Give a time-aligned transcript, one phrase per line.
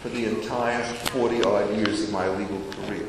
[0.00, 3.06] for the entire 40 odd years of my legal career.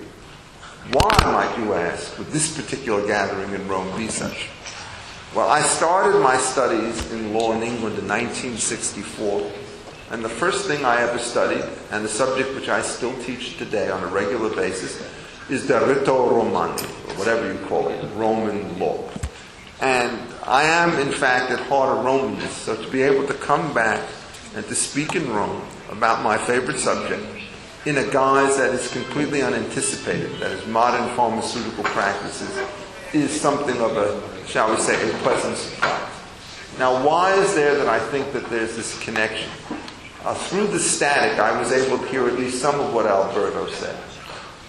[0.91, 4.49] Why, might you ask, would this particular gathering in Rome be such?
[5.35, 9.51] Well, I started my studies in law in England in 1964,
[10.09, 13.91] and the first thing I ever studied, and the subject which I still teach today
[13.91, 14.99] on a regular basis,
[15.47, 19.07] is Diritto Romani, or whatever you call it, Roman law.
[19.81, 23.71] And I am, in fact, at heart a Romanist, so to be able to come
[23.75, 24.01] back
[24.59, 27.25] and to speak in Rome about my favorite subject
[27.85, 32.59] in a guise that is completely unanticipated, that is modern pharmaceutical practices,
[33.13, 36.11] is something of a, shall we say, a pleasant surprise.
[36.77, 39.49] Now, why is there that I think that there's this connection?
[40.25, 43.65] Uh, through the static, I was able to hear at least some of what Alberto
[43.71, 43.97] said.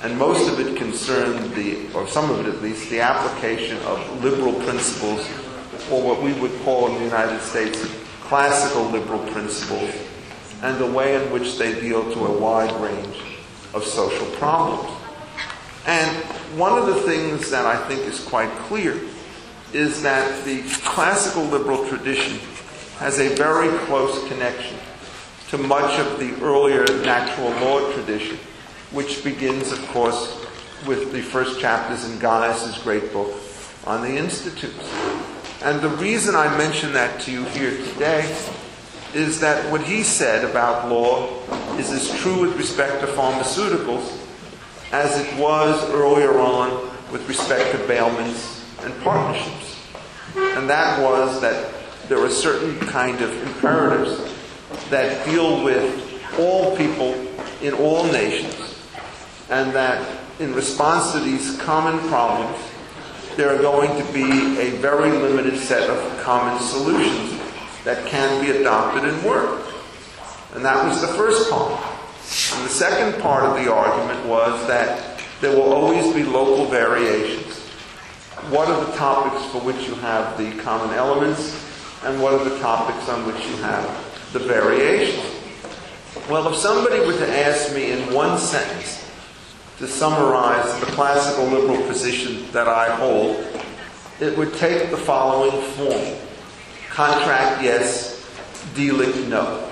[0.03, 4.23] And most of it concerned the, or some of it at least, the application of
[4.23, 5.29] liberal principles,
[5.91, 7.85] or what we would call in the United States
[8.31, 9.93] classical liberal principles,
[10.63, 13.21] and the way in which they deal to a wide range
[13.75, 14.89] of social problems.
[15.85, 16.17] And
[16.57, 19.01] one of the things that I think is quite clear
[19.73, 22.39] is that the classical liberal tradition
[22.99, 24.79] has a very close connection
[25.49, 28.39] to much of the earlier natural law tradition,
[28.93, 30.47] which begins, of course,
[30.87, 33.35] with the first chapters in Gaius's great book
[33.89, 34.89] on the institutes.
[35.63, 38.35] And the reason I mention that to you here today
[39.13, 41.29] is that what he said about law
[41.77, 44.19] is as true with respect to pharmaceuticals
[44.91, 49.77] as it was earlier on with respect to bailments and partnerships.
[50.35, 51.75] And that was that
[52.09, 54.35] there are certain kind of imperatives
[54.89, 57.15] that deal with all people
[57.61, 58.81] in all nations,
[59.51, 62.59] and that in response to these common problems,
[63.37, 67.41] there are going to be a very limited set of common solutions
[67.85, 69.67] that can be adopted and work.
[70.55, 71.73] And that was the first part.
[71.73, 77.59] And the second part of the argument was that there will always be local variations.
[78.51, 81.55] What are the topics for which you have the common elements,
[82.05, 85.37] and what are the topics on which you have the variations?
[86.29, 89.00] Well, if somebody were to ask me in one sentence
[89.81, 93.47] to summarize the classical liberal position that I hold,
[94.21, 96.19] it would take the following form.
[96.91, 98.31] Contract, yes.
[98.75, 99.67] Dealing, no.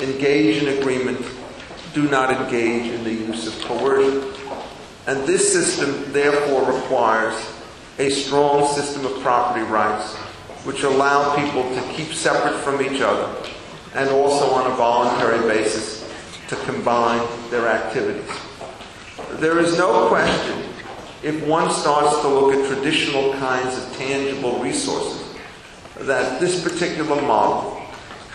[0.00, 1.24] Engage in agreement.
[1.92, 4.28] Do not engage in the use of coercion.
[5.06, 7.34] And this system, therefore, requires
[8.00, 10.16] a strong system of property rights
[10.64, 13.32] which allow people to keep separate from each other
[13.94, 16.10] and also on a voluntary basis
[16.48, 18.28] to combine their activities.
[19.40, 20.62] There is no question
[21.24, 25.36] if one starts to look at traditional kinds of tangible resources
[25.96, 27.80] that this particular model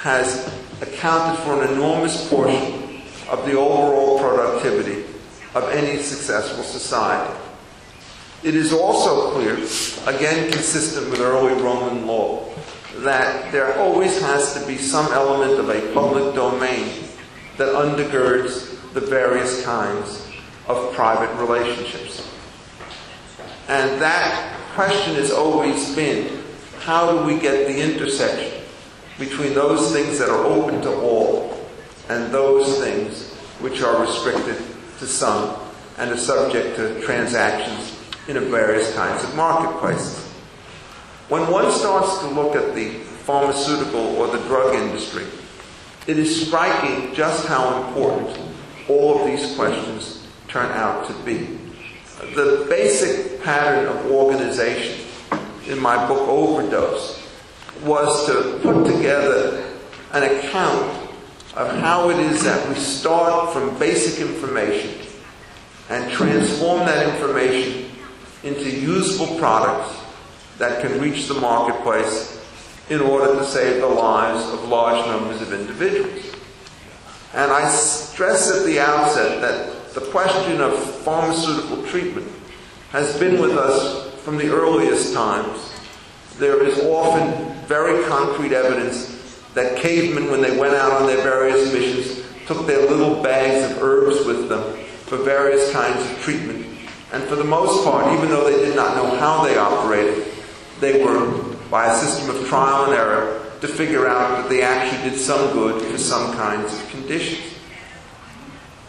[0.01, 5.05] has accounted for an enormous portion of the overall productivity
[5.55, 7.33] of any successful society.
[8.43, 9.53] It is also clear,
[10.13, 12.45] again consistent with early Roman law,
[12.97, 17.05] that there always has to be some element of a public domain
[17.55, 20.28] that undergirds the various kinds
[20.69, 22.25] of private relationships.
[23.67, 26.41] And that question has always been
[26.79, 28.63] how do we get the intersection
[29.17, 31.67] between those things that are open to all
[32.07, 34.55] and those things which are restricted
[34.99, 35.59] to some
[35.97, 37.95] and are subject to transactions
[38.27, 40.25] in various kinds of marketplaces.
[41.27, 42.91] When one starts to look at the
[43.25, 45.25] pharmaceutical or the drug industry,
[46.07, 48.39] it is striking just how important
[48.87, 50.18] all of these questions
[50.49, 51.57] turn out to be.
[52.35, 55.05] The basic pattern of organization
[55.67, 57.27] in my book Overdose
[57.83, 59.65] was to put together
[60.11, 61.09] an account
[61.55, 65.07] of how it is that we start from basic information
[65.89, 67.89] and transform that information
[68.43, 69.95] into useful products
[70.57, 72.35] that can reach the marketplace
[72.89, 76.35] in order to save the lives of large numbers of individuals.
[77.33, 82.27] And I stress at the outset that the question of pharmaceutical treatment
[82.91, 85.73] has been with us from the earliest times.
[86.37, 91.73] There is often very concrete evidence that cavemen, when they went out on their various
[91.73, 94.63] missions, took their little bags of herbs with them
[95.05, 96.65] for various kinds of treatment.
[97.11, 100.25] And for the most part, even though they did not know how they operated,
[100.79, 105.09] they were, by a system of trial and error, to figure out that they actually
[105.09, 107.58] did some good for some kinds of conditions.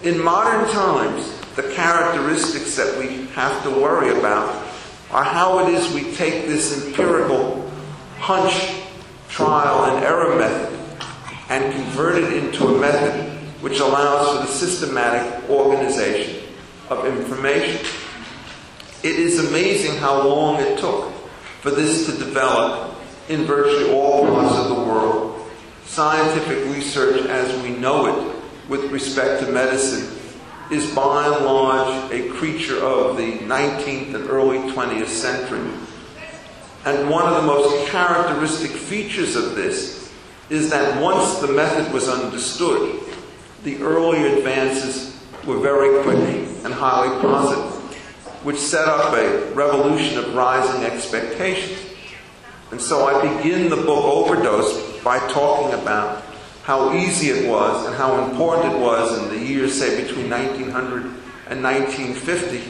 [0.03, 4.67] In modern times, the characteristics that we have to worry about
[5.11, 7.71] are how it is we take this empirical
[8.19, 8.81] hunch,
[9.29, 10.79] trial, and error method
[11.51, 13.31] and convert it into a method
[13.61, 16.49] which allows for the systematic organization
[16.89, 17.85] of information.
[19.03, 21.13] It is amazing how long it took
[21.61, 22.95] for this to develop
[23.29, 25.47] in virtually all parts of the world.
[25.85, 28.40] Scientific research as we know it
[28.71, 30.17] with respect to medicine
[30.71, 35.69] is by and large a creature of the 19th and early 20th century.
[36.85, 40.13] And one of the most characteristic features of this
[40.51, 43.01] is that once the method was understood,
[43.65, 46.19] the early advances were very quick
[46.65, 47.73] and highly positive,
[48.45, 51.79] which set up a revolution of rising expectations.
[52.71, 56.30] And so I begin the book Overdose by talking about
[56.71, 61.03] how easy it was and how important it was in the years, say, between 1900
[61.49, 62.63] and 1950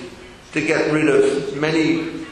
[0.52, 2.24] to get rid of many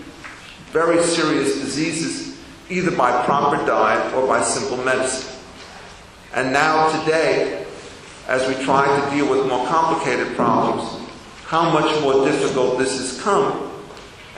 [0.73, 5.31] very serious diseases either by proper diet or by simple medicine.
[6.35, 7.67] And now, today,
[8.29, 11.07] as we try to deal with more complicated problems,
[11.45, 13.71] how much more difficult this has come.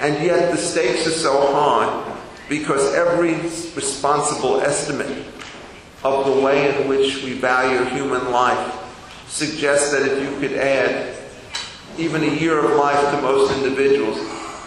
[0.00, 2.19] And yet, the stakes are so high
[2.49, 3.35] because every
[3.76, 5.25] responsible estimate
[6.02, 8.75] of the way in which we value human life
[9.29, 11.17] suggests that if you could add
[11.99, 14.19] even a year of life to most individuals,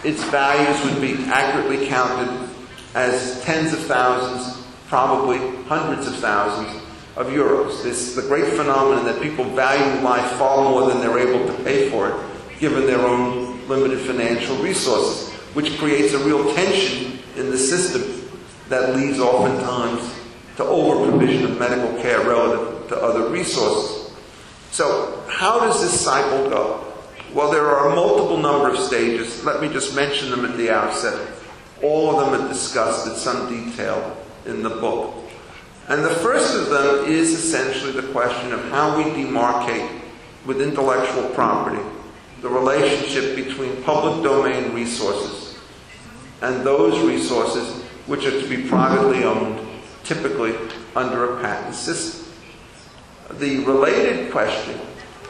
[0.04, 2.48] its values would be accurately counted
[2.94, 6.82] as tens of thousands, probably hundreds of thousands
[7.16, 7.82] of euros.
[7.82, 11.64] This is the great phenomenon that people value life far more than they're able to
[11.64, 17.50] pay for it, given their own limited financial resources, which creates a real tension in
[17.50, 18.28] the system
[18.68, 20.14] that leads oftentimes
[20.56, 24.12] to over provision of medical care relative to other resources.
[24.70, 26.92] So, how does this cycle go?
[27.32, 29.44] Well, there are a multiple number of stages.
[29.44, 31.28] Let me just mention them at the outset.
[31.82, 34.16] All of them are discussed in some detail
[34.46, 35.14] in the book.
[35.88, 40.00] And the first of them is essentially the question of how we demarcate
[40.46, 41.82] with intellectual property
[42.44, 45.58] the relationship between public domain resources
[46.42, 49.63] and those resources which are to be privately owned
[50.04, 50.54] typically
[50.94, 52.32] under a patent system.
[53.38, 54.78] The related question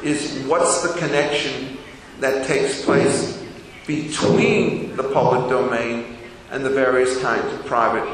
[0.02, 1.78] is what's the connection
[2.20, 3.42] that takes place
[3.86, 6.16] between the public domain
[6.50, 8.08] and the various kinds of private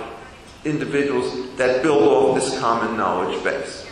[0.64, 3.86] individuals that build off this common knowledge base.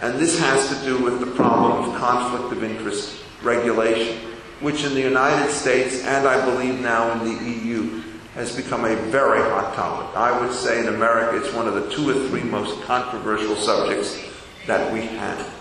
[0.00, 4.18] And this has to do with the problem of conflict of interest regulation,
[4.60, 8.02] which in the United States and I believe now in the EU
[8.34, 10.16] has become a very hot topic.
[10.16, 14.20] I would say in America it's one of the two or three most controversial subjects
[14.66, 15.52] that we have.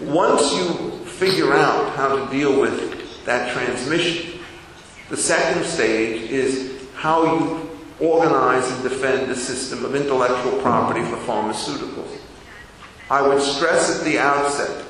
[0.00, 4.40] Once you figure out how to deal with that transmission,
[5.08, 7.70] the second stage is how you
[8.00, 12.18] organize and defend a system of intellectual property for pharmaceuticals.
[13.08, 14.84] I would stress at the outset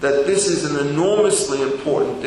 [0.00, 2.24] that this is an enormously important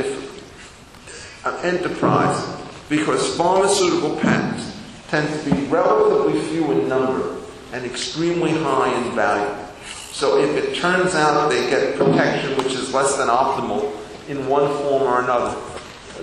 [1.44, 2.59] uh, enterprise
[2.90, 4.76] because pharmaceutical patents
[5.10, 7.38] tend to be relatively few in number
[7.72, 9.66] and extremely high in value.
[10.12, 13.96] So if it turns out they get protection which is less than optimal
[14.28, 15.60] in one form or another,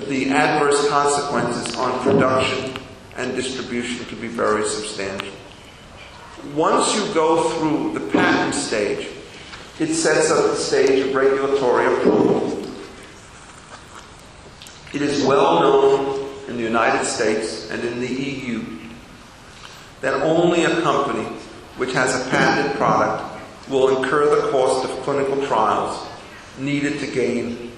[0.08, 2.76] the adverse consequences on production
[3.16, 5.32] and distribution could be very substantial.
[6.54, 9.08] Once you go through the patent stage,
[9.78, 12.52] it sets up the stage of regulatory approval.
[14.92, 16.15] It is well known
[16.48, 18.64] in the United States and in the EU
[20.00, 21.24] that only a company
[21.76, 23.22] which has a patented product
[23.68, 26.06] will incur the cost of clinical trials
[26.58, 27.72] needed to gain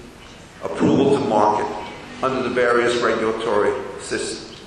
[0.63, 1.67] approval to market
[2.21, 4.61] under the various regulatory systems.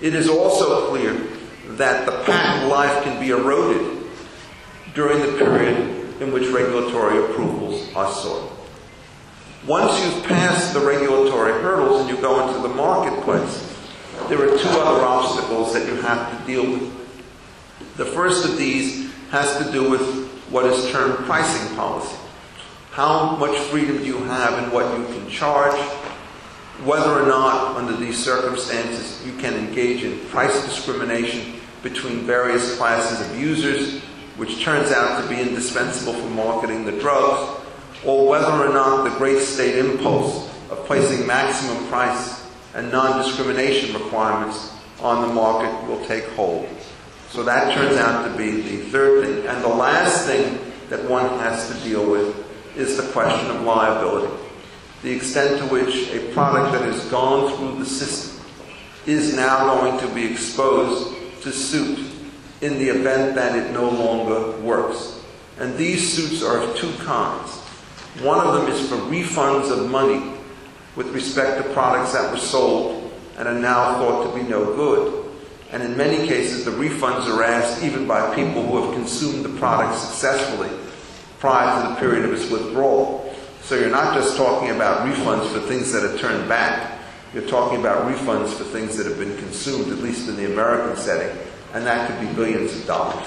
[0.00, 1.12] It is also clear
[1.76, 4.04] that the patent life can be eroded
[4.94, 8.61] during the period in which regulatory approvals are sought.
[9.66, 13.68] Once you've passed the regulatory hurdles and you go into the marketplace,
[14.28, 17.96] there are two other obstacles that you have to deal with.
[17.96, 22.16] The first of these has to do with what is termed pricing policy.
[22.90, 25.80] How much freedom do you have in what you can charge?
[26.84, 33.24] Whether or not, under these circumstances, you can engage in price discrimination between various classes
[33.24, 34.02] of users,
[34.36, 37.61] which turns out to be indispensable for marketing the drugs
[38.04, 44.72] or whether or not the great state impulse of placing maximum price and non-discrimination requirements
[45.00, 46.68] on the market will take hold.
[47.28, 49.46] So that turns out to be the third thing.
[49.46, 52.36] And the last thing that one has to deal with
[52.76, 54.32] is the question of liability.
[55.02, 58.44] The extent to which a product that has gone through the system
[59.06, 61.98] is now going to be exposed to suit
[62.60, 65.20] in the event that it no longer works.
[65.58, 67.61] And these suits are of two kinds.
[68.20, 70.34] One of them is for refunds of money
[70.96, 75.30] with respect to products that were sold and are now thought to be no good.
[75.70, 79.58] And in many cases, the refunds are asked even by people who have consumed the
[79.58, 80.68] product successfully
[81.38, 83.34] prior to the period of its withdrawal.
[83.62, 87.00] So you're not just talking about refunds for things that are turned back.
[87.32, 90.94] You're talking about refunds for things that have been consumed, at least in the American
[90.96, 91.34] setting,
[91.72, 93.26] and that could be billions of dollars.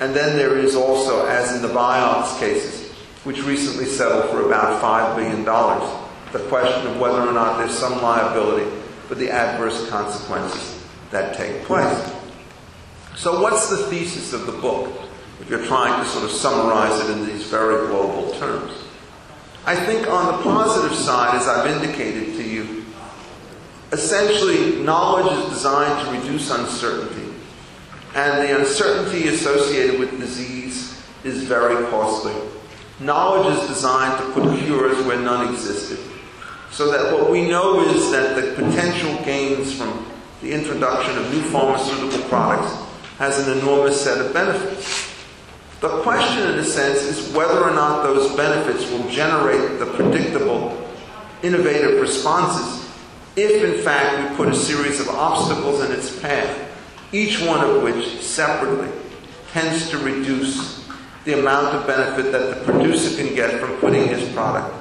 [0.00, 2.79] And then there is also, as in the Vioxx cases,
[3.24, 5.44] which recently settled for about $5 billion,
[6.32, 8.70] the question of whether or not there's some liability
[9.08, 12.12] for the adverse consequences that take place.
[13.16, 14.90] So, what's the thesis of the book,
[15.40, 18.72] if you're trying to sort of summarize it in these very global terms?
[19.66, 22.84] I think on the positive side, as I've indicated to you,
[23.92, 27.34] essentially knowledge is designed to reduce uncertainty.
[28.14, 32.34] And the uncertainty associated with disease is very costly.
[33.00, 35.98] Knowledge is designed to put cures where none existed.
[36.70, 40.06] So that what we know is that the potential gains from
[40.42, 42.72] the introduction of new pharmaceutical products
[43.18, 45.14] has an enormous set of benefits.
[45.80, 50.86] The question, in a sense, is whether or not those benefits will generate the predictable,
[51.42, 52.80] innovative responses
[53.36, 56.68] if, in fact, we put a series of obstacles in its path,
[57.12, 58.90] each one of which separately
[59.52, 60.79] tends to reduce
[61.24, 64.74] the amount of benefit that the producer can get from putting his product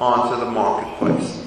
[0.00, 1.44] onto the marketplace.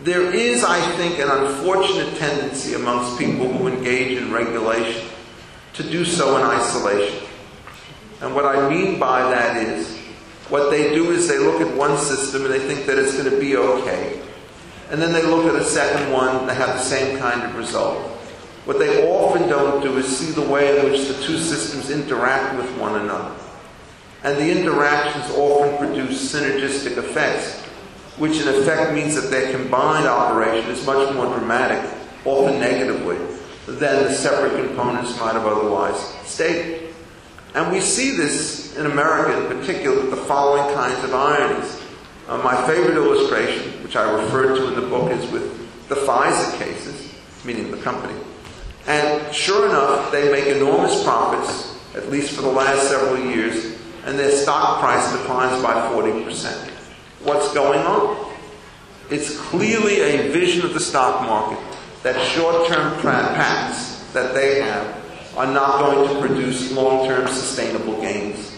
[0.00, 5.08] There is, I think, an unfortunate tendency amongst people who engage in regulation
[5.74, 7.26] to do so in isolation.
[8.20, 9.96] And what I mean by that is,
[10.48, 13.30] what they do is they look at one system and they think that it's going
[13.30, 14.20] to be okay.
[14.90, 17.56] And then they look at a second one and they have the same kind of
[17.56, 18.15] result.
[18.66, 22.56] What they often don't do is see the way in which the two systems interact
[22.56, 23.32] with one another.
[24.24, 27.60] And the interactions often produce synergistic effects,
[28.18, 31.88] which in effect means that their combined operation is much more dramatic,
[32.24, 33.18] often negatively,
[33.66, 36.92] than the separate components might have otherwise stated.
[37.54, 41.80] And we see this in America in particular with the following kinds of ironies.
[42.26, 46.58] Uh, my favorite illustration, which I referred to in the book, is with the Pfizer
[46.58, 48.18] cases, meaning the company.
[48.86, 54.18] And sure enough, they make enormous profits, at least for the last several years, and
[54.18, 56.70] their stock price declines by 40%.
[57.24, 58.32] What's going on?
[59.10, 61.58] It's clearly a vision of the stock market
[62.02, 64.96] that short term patents that they have
[65.36, 68.56] are not going to produce long term sustainable gains.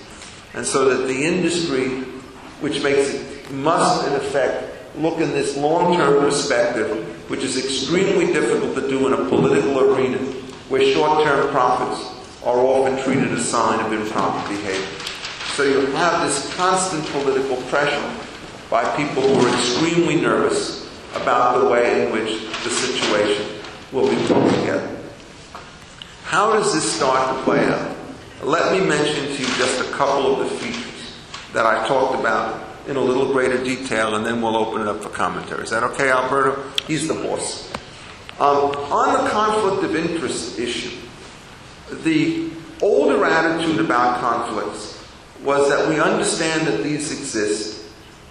[0.55, 1.89] And so that the industry,
[2.61, 8.33] which makes it, must in effect look in this long term perspective, which is extremely
[8.33, 10.19] difficult to do in a political arena
[10.69, 14.99] where short term profits are often treated as a sign of improper behavior.
[15.55, 18.11] So you have this constant political pressure
[18.71, 23.61] by people who are extremely nervous about the way in which the situation
[23.93, 25.01] will be put together.
[26.25, 27.97] How does this start to play out?
[28.43, 31.17] Let me mention to you just a couple of the features
[31.53, 35.03] that I talked about in a little greater detail, and then we'll open it up
[35.03, 35.63] for commentary.
[35.63, 36.63] Is that okay, Alberto?
[36.87, 37.71] He's the boss.
[38.41, 40.97] Um, on the conflict of interest issue,
[42.03, 45.07] the older attitude about conflicts
[45.43, 47.85] was that we understand that these exist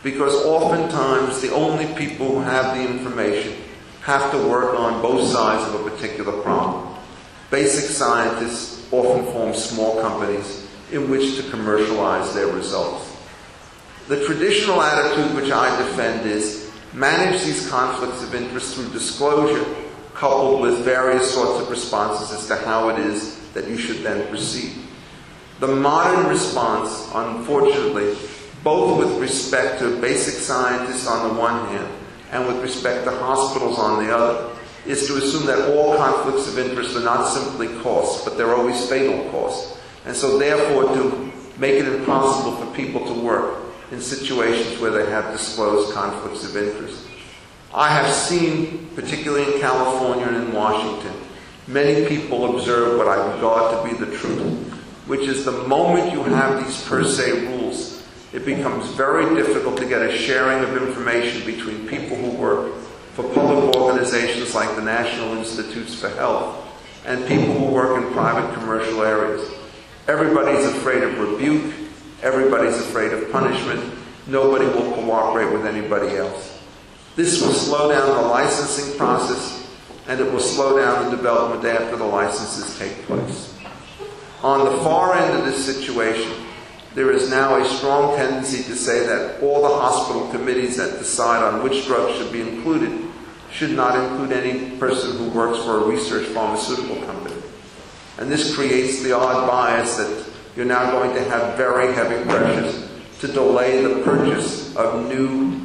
[0.04, 3.56] because oftentimes the only people who have the information
[4.02, 6.96] have to work on both sides of a particular problem.
[7.52, 13.07] Basic scientists often form small companies in which to commercialize their results.
[14.08, 19.66] The traditional attitude which I defend is manage these conflicts of interest through disclosure
[20.14, 24.26] coupled with various sorts of responses as to how it is that you should then
[24.30, 24.72] proceed.
[25.60, 28.16] The modern response, unfortunately,
[28.64, 31.94] both with respect to basic scientists on the one hand
[32.32, 36.58] and with respect to hospitals on the other, is to assume that all conflicts of
[36.58, 39.78] interest are not simply costs, but they're always fatal costs.
[40.06, 45.10] And so, therefore, to make it impossible for people to work in situations where they
[45.10, 47.08] have disclosed conflicts of interest.
[47.74, 51.14] I have seen, particularly in California and in Washington,
[51.68, 54.72] many people observe what I regard to be the truth,
[55.06, 58.04] which is the moment you have these per se rules,
[58.34, 62.74] it becomes very difficult to get a sharing of information between people who work
[63.14, 66.64] for public organizations like the National Institutes for Health
[67.06, 69.50] and people who work in private commercial areas.
[70.08, 71.74] Everybody's afraid of rebuke,
[72.28, 73.82] everybody's afraid of punishment,
[74.28, 76.62] nobody will cooperate with anybody else.
[77.16, 79.66] This will slow down the licensing process
[80.08, 83.58] and it will slow down the development after the licenses take place.
[84.44, 86.32] On the far end of this situation,
[86.96, 91.44] there is now a strong tendency to say that all the hospital committees that decide
[91.44, 93.08] on which drugs should be included
[93.52, 97.36] should not include any person who works for a research pharmaceutical company.
[98.18, 100.27] And this creates the odd bias that
[100.58, 105.62] you're now going to have very heavy pressures to delay the purchase of new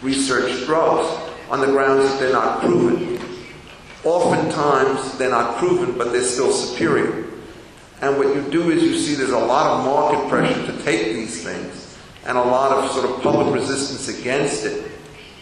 [0.00, 1.08] research drugs
[1.50, 3.20] on the grounds that they're not proven.
[4.04, 7.26] Oftentimes, they're not proven, but they're still superior.
[8.00, 11.14] And what you do is you see there's a lot of market pressure to take
[11.14, 14.88] these things and a lot of sort of public resistance against it.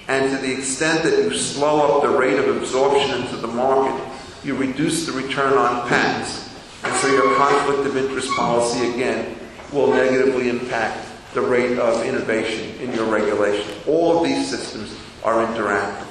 [0.08, 4.10] And to the extent that you slow up the rate of absorption into the market,
[4.42, 6.49] you reduce the return on patents.
[6.84, 9.36] And so your conflict of interest policy, again,
[9.72, 13.70] will negatively impact the rate of innovation in your regulation.
[13.86, 16.06] All of these systems are interactive.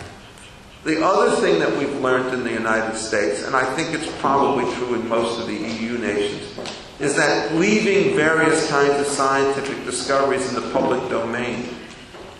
[0.85, 4.71] The other thing that we've learned in the United States, and I think it's probably
[4.75, 6.57] true in most of the EU nations,
[6.99, 11.67] is that leaving various kinds of scientific discoveries in the public domain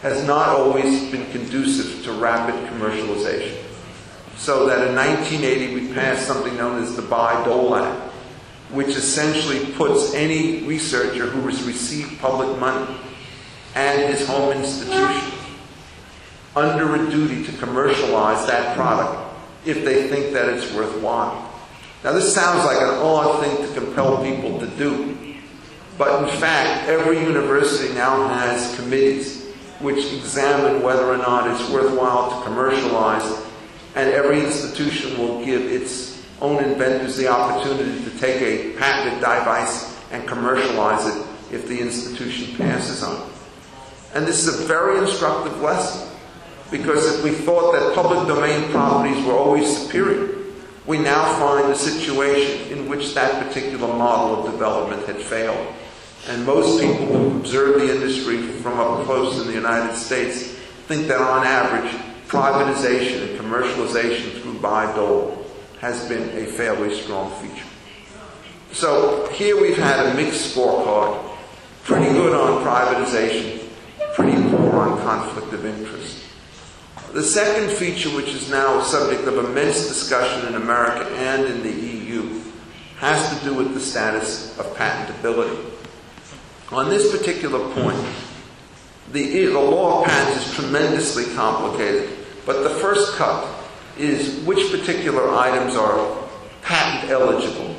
[0.01, 3.57] has not always been conducive to rapid commercialization.
[4.37, 8.08] So that in 1980 we passed something known as the Bayh-Dole Act,
[8.71, 12.95] which essentially puts any researcher who has received public money
[13.75, 15.31] and his home institution
[16.55, 19.33] under a duty to commercialize that product
[19.65, 21.45] if they think that it's worthwhile.
[22.03, 25.35] Now, this sounds like an odd thing to compel people to do,
[25.97, 29.47] but in fact, every university now has committees
[29.79, 33.45] which examine whether or not it's worthwhile to commercialize,
[33.95, 39.97] and every institution will give its own inventors the opportunity to take a patented device
[40.11, 43.33] and commercialize it if the institution passes on it.
[44.15, 46.07] And this is a very instructive lesson.
[46.71, 50.35] Because if we thought that public domain properties were always superior,
[50.85, 55.73] we now find a situation in which that particular model of development had failed.
[56.27, 60.43] And most people who observe the industry from up close in the United States
[60.87, 61.91] think that on average,
[62.27, 65.38] privatization and commercialization through Bayh-Dole
[65.79, 67.65] has been a fairly strong feature.
[68.71, 71.25] So here we've had a mixed scorecard.
[71.83, 73.67] Pretty good on privatization,
[74.13, 76.23] pretty poor on conflict of interest.
[77.13, 81.63] The second feature, which is now a subject of immense discussion in America and in
[81.63, 82.41] the EU,
[82.97, 85.65] has to do with the status of patentability.
[86.71, 88.05] On this particular point,
[89.11, 92.09] the, the law of patents is tremendously complicated,
[92.45, 93.58] but the first cut
[93.99, 96.17] is which particular items are
[96.61, 97.75] patent eligible,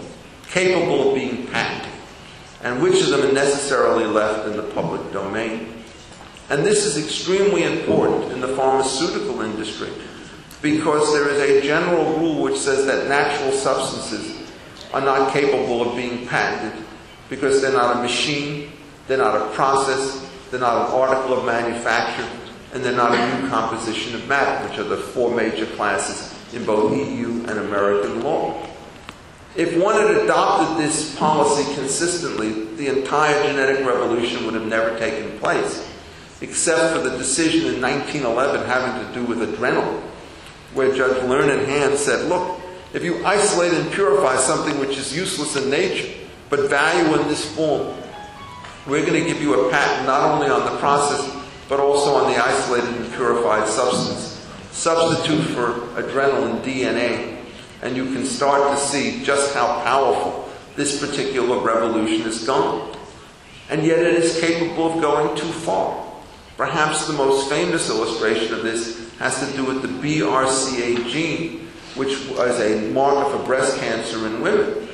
[0.48, 1.92] capable of being patented,
[2.62, 5.82] and which of them are necessarily left in the public domain.
[6.50, 9.90] And this is extremely important in the pharmaceutical industry
[10.62, 14.36] because there is a general rule which says that natural substances
[14.92, 16.84] are not capable of being patented
[17.28, 18.72] because they're not a machine,
[19.06, 22.28] they're not a process, they're not an article of manufacture,
[22.72, 26.64] and they're not a new composition of matter, which are the four major classes in
[26.64, 28.66] both EU and American law.
[29.56, 35.38] If one had adopted this policy consistently, the entire genetic revolution would have never taken
[35.38, 35.86] place
[36.40, 40.00] except for the decision in 1911 having to do with adrenaline,
[40.72, 42.60] where Judge Learned Hand said, look,
[42.94, 46.08] if you isolate and purify something which is useless in nature,
[46.48, 47.94] but value in this form,
[48.86, 51.39] we're going to give you a patent not only on the process,
[51.70, 54.44] but also on the isolated and purified substance.
[54.72, 57.38] Substitute for adrenaline DNA,
[57.82, 62.96] and you can start to see just how powerful this particular revolution is gone.
[63.70, 66.04] And yet it is capable of going too far.
[66.56, 72.28] Perhaps the most famous illustration of this has to do with the BRCA gene, which
[72.30, 74.88] was a marker for breast cancer in women.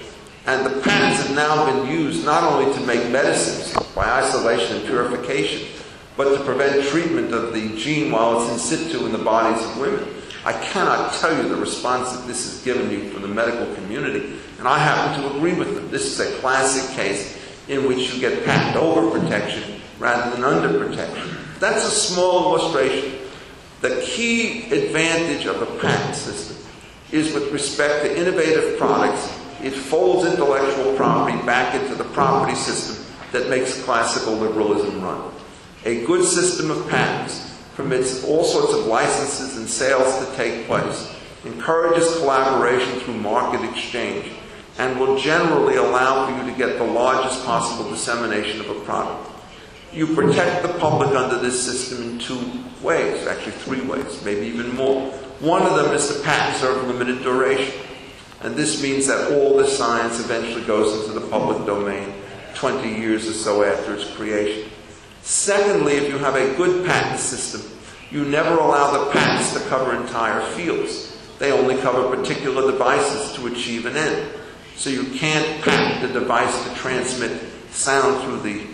[0.47, 4.87] And the patents have now been used not only to make medicines by isolation and
[4.87, 5.76] purification,
[6.17, 9.79] but to prevent treatment of the gene while it's in situ in the bodies of
[9.79, 10.09] women.
[10.45, 14.39] I cannot tell you the response that this has given you from the medical community,
[14.59, 15.91] and I happen to agree with them.
[15.91, 17.37] This is a classic case
[17.69, 21.37] in which you get patent over protection rather than under protection.
[21.59, 23.19] That's a small illustration.
[23.81, 26.57] The key advantage of a patent system
[27.13, 29.27] is with respect to innovative products,
[29.63, 35.33] it folds intellectual property back into the property system that makes classical liberalism run.
[35.87, 41.15] A good system of patents permits all sorts of licenses and sales to take place,
[41.45, 44.33] encourages collaboration through market exchange,
[44.79, 49.31] and will generally allow for you to get the largest possible dissemination of a product.
[49.93, 52.41] You protect the public under this system in two
[52.83, 55.13] ways, actually three ways, maybe even more.
[55.39, 57.81] One of them is the patents are of limited duration.
[58.41, 62.13] And this means that all the science eventually goes into the public domain
[62.57, 64.69] 20 years or so after its creation.
[65.27, 67.61] Secondly, if you have a good patent system,
[68.13, 71.19] you never allow the patents to cover entire fields.
[71.41, 74.31] They only cover particular devices to achieve an end.
[74.77, 78.69] So you can't patent a device to transmit sound through the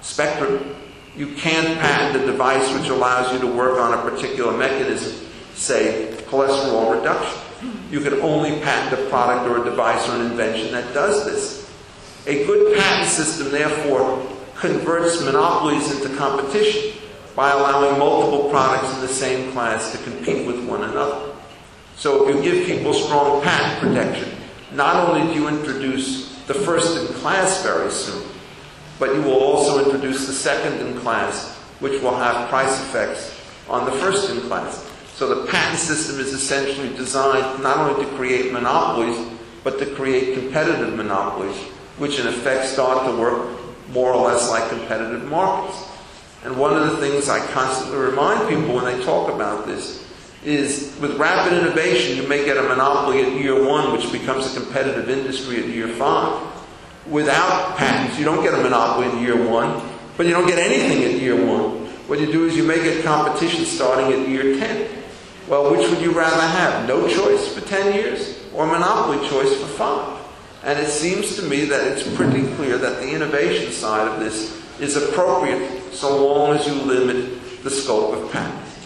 [0.00, 0.76] spectrum.
[1.16, 6.14] You can't patent a device which allows you to work on a particular mechanism, say
[6.28, 7.40] cholesterol reduction.
[7.90, 11.68] You can only patent a product or a device or an invention that does this.
[12.28, 17.00] A good patent system, therefore, converts monopolies into competition
[17.36, 21.32] by allowing multiple products in the same class to compete with one another.
[21.96, 24.36] So if you give people strong patent protection,
[24.72, 28.28] not only do you introduce the first in class very soon,
[28.98, 33.84] but you will also introduce the second in class, which will have price effects on
[33.84, 34.90] the first in class.
[35.14, 39.24] So the patent system is essentially designed not only to create monopolies,
[39.62, 41.56] but to create competitive monopolies,
[41.98, 43.57] which in effect start to work
[43.90, 45.88] more or less like competitive markets.
[46.44, 50.06] And one of the things I constantly remind people when they talk about this
[50.44, 54.60] is with rapid innovation, you may get a monopoly at year one, which becomes a
[54.60, 56.40] competitive industry at year five.
[57.06, 59.82] Without patents, you don't get a monopoly in year one,
[60.16, 61.86] but you don't get anything at year one.
[62.06, 64.88] What you do is you may get competition starting at year 10.
[65.48, 66.88] Well, which would you rather have?
[66.88, 70.17] No choice for 10 years or monopoly choice for five?
[70.68, 74.62] And it seems to me that it's pretty clear that the innovation side of this
[74.78, 78.76] is appropriate so long as you limit the scope of patents.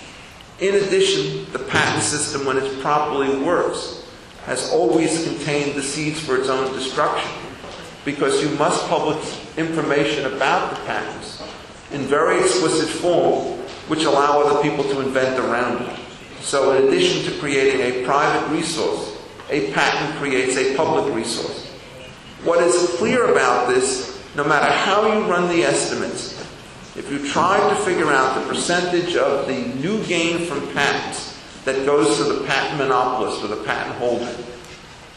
[0.61, 4.07] In addition, the patent system, when it properly works,
[4.45, 7.33] has always contained the seeds for its own destruction
[8.05, 9.19] because you must publish
[9.57, 11.43] information about the patents
[11.91, 15.99] in very explicit form which allow other people to invent around it.
[16.43, 19.19] So in addition to creating a private resource,
[19.51, 21.62] a patent creates a public resource.
[22.45, 26.41] What is clear about this, no matter how you run the estimates,
[26.97, 31.87] if you try to figure out the percentage of the new gain from patents that
[31.87, 34.37] goes to the patent monopolist or the patent holder,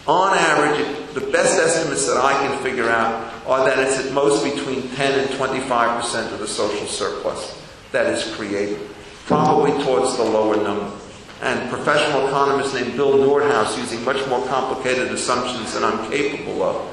[0.08, 0.86] on average,
[1.16, 5.20] the best estimates that I can figure out are that it's at most between 10
[5.20, 7.60] and 25% of the social surplus
[7.92, 8.88] that is created,
[9.26, 10.92] probably towards the lower number.
[11.42, 16.92] And professional economist named Bill Nordhaus, using much more complicated assumptions than I'm capable of,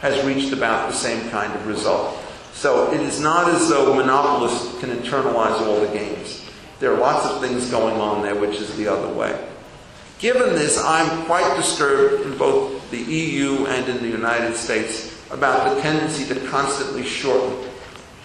[0.00, 2.18] has reached about the same kind of result.
[2.52, 6.44] So it is not as though monopolists can internalize all the gains.
[6.78, 9.38] There are lots of things going on there, which is the other way.
[10.18, 15.74] Given this, I'm quite disturbed in both the EU and in the United States about
[15.74, 17.68] the tendency to constantly shorten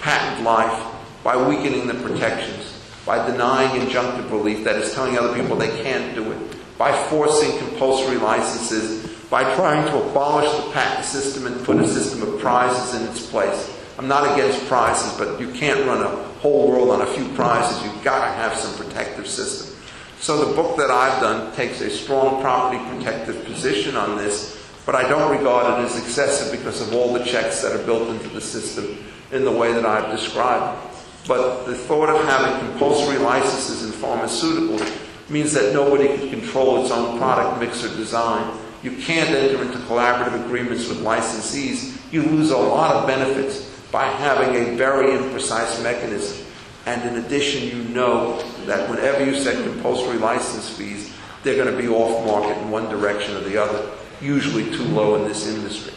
[0.02, 5.56] patent life by weakening the protections, by denying injunctive relief, that is, telling other people
[5.56, 11.48] they can't do it, by forcing compulsory licenses, by trying to abolish the patent system
[11.48, 13.72] and put a system of prizes in its place.
[13.98, 16.10] I'm not against prizes, but you can't run a
[16.40, 17.84] whole world on a few prizes.
[17.84, 19.76] You've got to have some protective system.
[20.20, 24.96] So the book that I've done takes a strong property protective position on this, but
[24.96, 28.28] I don't regard it as excessive because of all the checks that are built into
[28.30, 28.98] the system
[29.32, 30.82] in the way that I've described.
[31.28, 36.92] But the thought of having compulsory licenses in pharmaceuticals means that nobody can control its
[36.92, 38.56] own product mix or design.
[38.86, 41.98] You can't enter into collaborative agreements with licensees.
[42.14, 46.46] You lose a lot of benefits by having a very imprecise mechanism.
[46.86, 51.82] And in addition, you know that whenever you set compulsory license fees, they're going to
[51.82, 53.90] be off market in one direction or the other,
[54.22, 55.94] usually too low in this industry.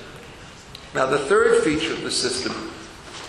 [0.94, 2.54] Now, the third feature of the system,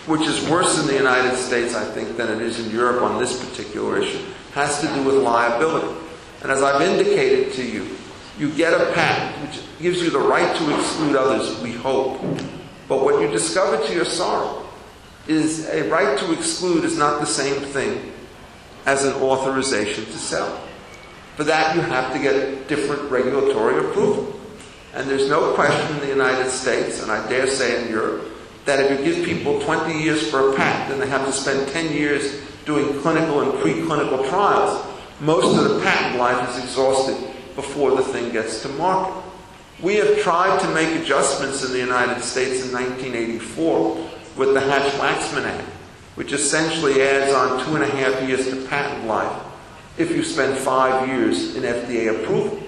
[0.06, 3.20] which is worse in the United States, I think, than it is in Europe on
[3.20, 6.00] this particular issue, has to do with liability.
[6.44, 7.98] And as I've indicated to you,
[8.40, 12.22] you get a patent which gives you the right to exclude others, we hope.
[12.88, 14.66] But what you discover to your sorrow
[15.28, 18.14] is a right to exclude is not the same thing
[18.86, 20.62] as an authorization to sell.
[21.36, 24.40] For that, you have to get different regulatory approval.
[24.94, 28.26] And there's no question in the United States, and I dare say in Europe,
[28.66, 31.70] that if you give people 20 years for a patent and they have to spend
[31.70, 34.86] 10 years doing clinical and preclinical trials,
[35.20, 39.22] most of the patent life is exhausted before the thing gets to market.
[39.82, 45.44] We have tried to make adjustments in the United States in 1984 with the Hatch-Waxman
[45.44, 45.68] Act,
[46.16, 49.44] which essentially adds on two and a half years to patent life
[49.98, 52.64] if you spend five years in FDA approval.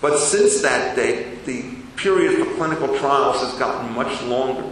[0.00, 4.64] But since that date, the period for clinical trials has gotten much longer,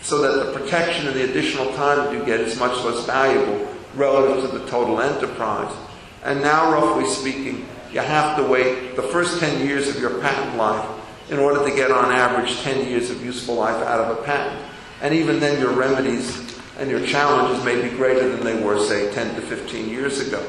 [0.00, 3.68] so that the protection and the additional time that you get is much less valuable
[3.96, 5.74] relative to the total enterprise.
[6.22, 10.56] And now, roughly speaking, you have to wait the first 10 years of your patent
[10.56, 10.88] life
[11.30, 14.60] in order to get on average 10 years of useful life out of a patent.
[15.02, 19.12] And even then, your remedies and your challenges may be greater than they were, say,
[19.12, 20.40] 10 to 15 years ago.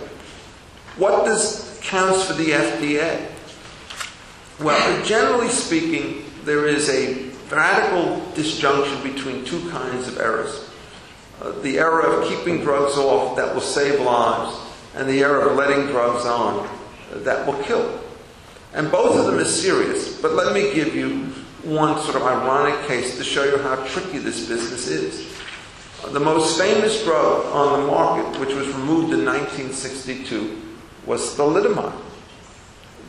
[0.98, 3.30] What does counts for the FDA?
[4.60, 10.70] Well, generally speaking, there is a radical disjunction between two kinds of errors.
[11.42, 14.58] Uh, the error of keeping drugs off that will save lives,
[14.96, 16.68] and the error of letting drugs on
[17.12, 18.00] that will kill.
[18.74, 20.22] And both of them are serious.
[20.22, 21.26] But let me give you
[21.64, 25.34] one sort of ironic case to show you how tricky this business is.
[26.12, 30.62] The most famous drug on the market, which was removed in 1962,
[31.06, 32.00] was thalidomide.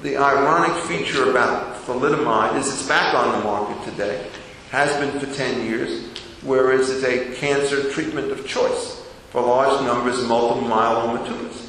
[0.02, 4.28] The ironic feature about thalidomide is it's back on the market today,
[4.70, 6.08] has been for 10 years,
[6.42, 11.67] whereas it's a cancer treatment of choice for large numbers of multiple myeloma tumors.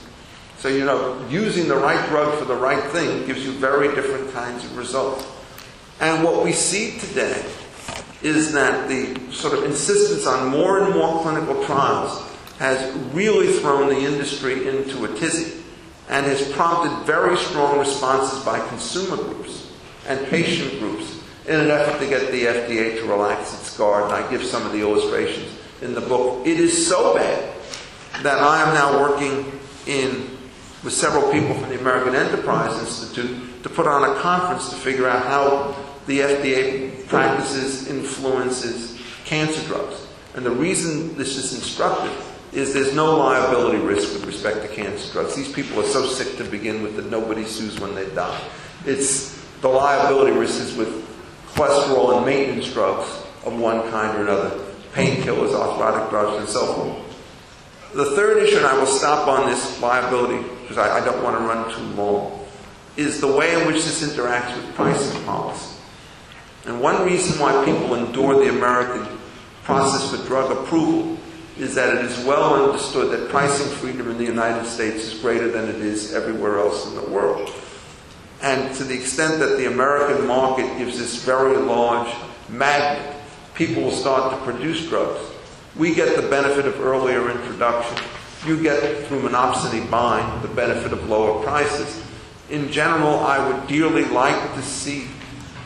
[0.60, 4.34] So, you know, using the right drug for the right thing gives you very different
[4.34, 5.26] kinds of results.
[6.02, 7.45] And what we see today
[8.22, 12.22] is that the sort of insistence on more and more clinical trials
[12.58, 15.63] has really thrown the industry into a tizzy
[16.10, 19.72] and has prompted very strong responses by consumer groups
[20.08, 24.04] and patient groups in an effort to get the FDA to relax its guard.
[24.06, 26.45] And I give some of the illustrations in the book.
[26.45, 27.56] It is so bad
[28.24, 30.38] that I am now working in
[30.84, 35.08] with several people from the American Enterprise Institute to put on a conference to figure
[35.08, 35.76] out how
[36.08, 40.08] the FDA practices influences cancer drugs.
[40.36, 45.12] And the reason this is instructive is there's no liability risk with respect to cancer
[45.12, 45.36] drugs.
[45.36, 48.42] These people are so sick to begin with that nobody sues when they die.
[48.86, 51.06] It's the liability risk is with
[51.50, 53.08] cholesterol and maintenance drugs
[53.46, 54.60] of one kind or another,
[54.94, 57.94] painkillers, arthritic drugs, and so forth.
[57.94, 61.36] The third issue, and I will stop on this liability because I, I don't want
[61.36, 62.45] to run too long,
[62.95, 65.75] is the way in which this interacts with pricing policy.
[66.65, 69.17] And one reason why people endure the American
[69.63, 71.17] process for drug approval
[71.58, 75.49] is that it is well understood that pricing freedom in the United States is greater
[75.49, 77.51] than it is everywhere else in the world.
[78.43, 82.13] And to the extent that the American market gives this very large
[82.47, 83.15] magnet,
[83.55, 85.19] people will start to produce drugs.
[85.75, 87.97] We get the benefit of earlier introduction.
[88.45, 92.04] You get, through monopsony buying, the benefit of lower prices.
[92.49, 95.08] In general, I would dearly like to see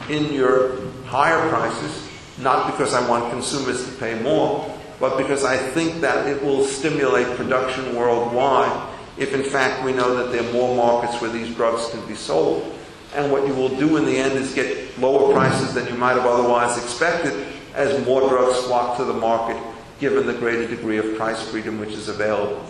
[0.10, 2.10] in your higher prices,
[2.40, 6.66] not because I want consumers to pay more, but because I think that it will
[6.66, 11.54] stimulate production worldwide if in fact we know that there are more markets where these
[11.56, 12.76] drugs can be sold.
[13.16, 16.14] And what you will do in the end is get lower prices than you might
[16.14, 19.62] have otherwise expected as more drugs flock to the market
[20.04, 22.62] given the greater degree of price freedom which is available.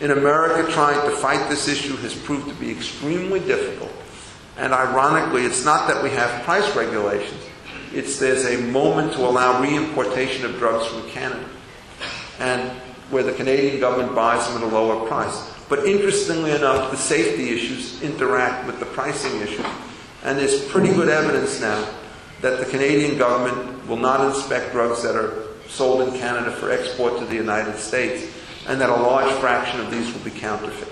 [0.00, 3.92] In America, trying to fight this issue has proved to be extremely difficult.
[4.56, 7.44] And ironically, it's not that we have price regulations.
[7.92, 11.44] It's there's a moment to allow reimportation of drugs from Canada
[12.38, 12.70] and
[13.10, 15.52] where the Canadian government buys them at a lower price.
[15.68, 19.66] But interestingly enough, the safety issues interact with the pricing issue.
[20.24, 21.86] And there's pretty good evidence now
[22.40, 27.18] that the Canadian government will not inspect drugs that are sold in Canada for export
[27.18, 28.26] to the United States,
[28.68, 30.88] and that a large fraction of these will be counterfeit,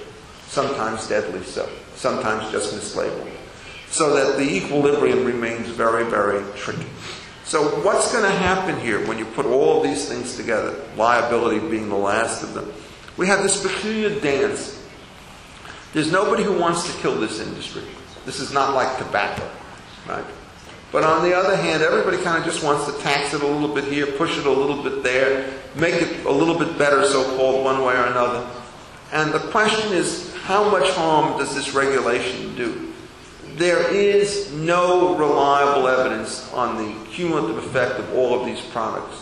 [0.47, 3.29] sometimes deadly so, sometimes just mislabeled.
[3.91, 6.87] So that the equilibrium remains very, very tricky.
[7.45, 11.89] So, what's going to happen here when you put all these things together, liability being
[11.89, 12.71] the last of them?
[13.17, 14.87] We have this peculiar dance.
[15.95, 17.85] There's nobody who wants to kill this industry.
[18.27, 19.49] This is not like tobacco,
[20.07, 20.25] right?
[20.91, 23.75] But on the other hand, everybody kind of just wants to tax it a little
[23.75, 27.37] bit here, push it a little bit there, make it a little bit better, so
[27.37, 28.49] called, one way or another.
[29.13, 32.89] And the question is, how much harm does this regulation do?
[33.59, 39.17] there is no reliable evidence on the cumulative effect of all of these products.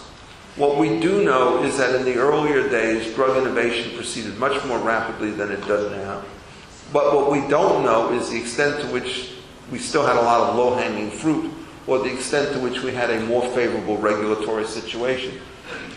[0.57, 4.79] What we do know is that in the earlier days, drug innovation proceeded much more
[4.79, 6.23] rapidly than it does now.
[6.93, 9.33] But what we don't know is the extent to which
[9.71, 11.53] we still had a lot of low hanging fruit
[11.87, 15.39] or the extent to which we had a more favorable regulatory situation.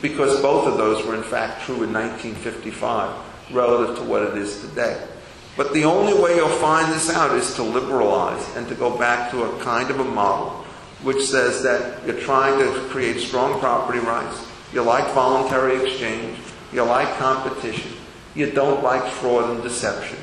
[0.02, 4.62] Because both of those were in fact true in 1955 relative to what it is
[4.62, 5.06] today.
[5.58, 9.30] But the only way you'll find this out is to liberalize and to go back
[9.32, 10.66] to a kind of a model
[11.04, 16.38] which says that you're trying to create strong property rights, you like voluntary exchange,
[16.74, 17.92] you like competition,
[18.36, 20.18] you don't like fraud and deception.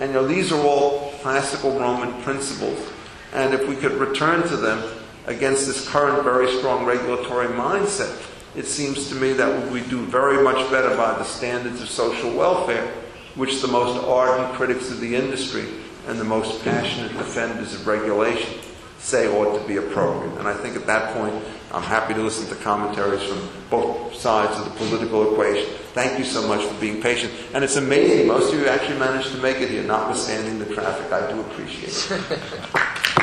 [0.00, 2.92] And you know, these are all classical Roman principles.
[3.32, 4.82] And if we could return to them
[5.26, 10.42] against this current very strong regulatory mindset, it seems to me that we do very
[10.42, 12.92] much better by the standards of social welfare
[13.34, 15.64] which the most ardent critics of the industry
[16.06, 18.60] and the most passionate defenders of regulation
[18.98, 20.36] say ought to be appropriate.
[20.38, 24.58] And I think at that point, I'm happy to listen to commentaries from both sides
[24.58, 25.72] of the political equation.
[25.94, 27.32] Thank you so much for being patient.
[27.54, 31.10] And it's amazing, most of you actually managed to make it here, notwithstanding the traffic.
[31.10, 33.18] I do appreciate it.